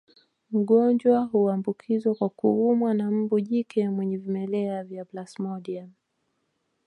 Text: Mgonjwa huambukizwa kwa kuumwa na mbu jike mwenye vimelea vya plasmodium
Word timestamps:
Mgonjwa 0.51 1.23
huambukizwa 1.25 2.15
kwa 2.15 2.29
kuumwa 2.29 2.93
na 2.93 3.11
mbu 3.11 3.39
jike 3.41 3.89
mwenye 3.89 4.17
vimelea 4.17 4.83
vya 4.83 5.05
plasmodium 5.05 5.91